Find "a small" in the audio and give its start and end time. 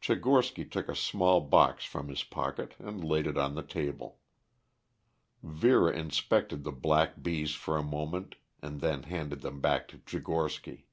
0.88-1.40